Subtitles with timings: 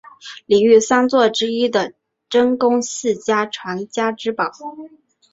[0.47, 1.93] 里御三家之一的
[2.27, 4.45] 真宫寺家传家之宝。